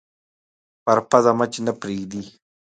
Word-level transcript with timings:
پر 0.83 0.97
پزه 1.09 1.31
مچ 1.37 1.53
نه 1.65 1.73
پرېږدي 1.79 2.21